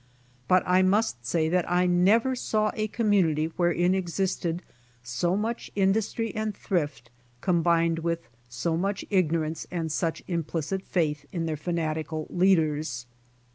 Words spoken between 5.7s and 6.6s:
industry and